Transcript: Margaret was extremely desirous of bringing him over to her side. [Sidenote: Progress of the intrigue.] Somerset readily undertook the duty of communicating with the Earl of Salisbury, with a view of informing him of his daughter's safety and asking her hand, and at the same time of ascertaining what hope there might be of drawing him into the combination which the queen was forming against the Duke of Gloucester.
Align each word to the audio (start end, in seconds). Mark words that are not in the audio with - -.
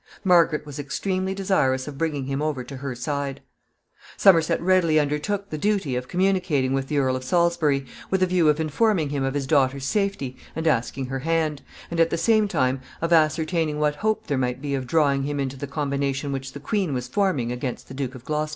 Margaret 0.23 0.65
was 0.65 0.79
extremely 0.79 1.35
desirous 1.35 1.87
of 1.87 1.95
bringing 1.95 2.25
him 2.25 2.41
over 2.41 2.63
to 2.63 2.77
her 2.77 2.95
side. 2.95 3.39
[Sidenote: 4.17 4.17
Progress 4.17 4.25
of 4.25 4.25
the 4.25 4.29
intrigue.] 4.63 4.65
Somerset 4.65 4.75
readily 4.75 4.99
undertook 4.99 5.49
the 5.51 5.57
duty 5.59 5.95
of 5.95 6.07
communicating 6.07 6.73
with 6.73 6.87
the 6.87 6.97
Earl 6.97 7.15
of 7.15 7.23
Salisbury, 7.23 7.85
with 8.09 8.23
a 8.23 8.25
view 8.25 8.49
of 8.49 8.59
informing 8.59 9.09
him 9.09 9.23
of 9.23 9.35
his 9.35 9.45
daughter's 9.45 9.85
safety 9.85 10.37
and 10.55 10.65
asking 10.65 11.05
her 11.05 11.19
hand, 11.19 11.61
and 11.91 11.99
at 11.99 12.09
the 12.09 12.17
same 12.17 12.47
time 12.47 12.81
of 12.99 13.13
ascertaining 13.13 13.77
what 13.77 13.97
hope 13.97 14.25
there 14.25 14.39
might 14.39 14.59
be 14.59 14.73
of 14.73 14.87
drawing 14.87 15.21
him 15.21 15.39
into 15.39 15.55
the 15.55 15.67
combination 15.67 16.31
which 16.31 16.53
the 16.53 16.59
queen 16.59 16.95
was 16.95 17.07
forming 17.07 17.51
against 17.51 17.87
the 17.87 17.93
Duke 17.93 18.15
of 18.15 18.25
Gloucester. 18.25 18.49